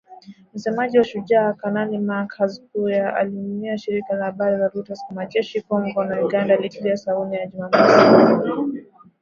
Msemaji 0.53 0.97
wa 0.97 1.03
Shujaa, 1.03 1.53
Kanali 1.53 1.97
Mak 1.97 2.33
Hazukay, 2.37 3.01
aliliambia 3.01 3.77
shirika 3.77 4.13
la 4.13 4.25
habari 4.25 4.57
la 4.57 4.67
Reuters 4.67 4.99
kuwa 5.03 5.15
majeshi 5.15 5.57
ya 5.57 5.63
Kongo 5.63 6.03
na 6.05 6.21
Uganda 6.25 6.53
yalitia 6.53 6.97
saini 6.97 7.37
Juni 7.53 7.69
mosi 7.73 8.81